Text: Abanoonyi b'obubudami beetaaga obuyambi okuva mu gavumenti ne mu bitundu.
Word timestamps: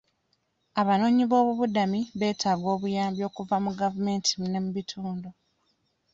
Abanoonyi 0.81 1.23
b'obubudami 1.27 1.99
beetaaga 2.19 2.67
obuyambi 2.75 3.21
okuva 3.29 3.55
mu 3.65 3.71
gavumenti 3.79 4.31
ne 4.47 4.59
mu 4.63 4.69
bitundu. 4.77 5.29